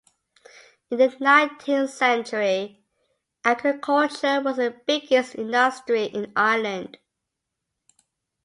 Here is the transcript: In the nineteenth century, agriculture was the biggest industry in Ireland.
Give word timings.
In 0.89 0.97
the 0.97 1.15
nineteenth 1.19 1.91
century, 1.91 2.83
agriculture 3.45 4.41
was 4.41 4.55
the 4.57 4.71
biggest 4.87 5.35
industry 5.35 6.05
in 6.05 6.33
Ireland. 6.35 6.97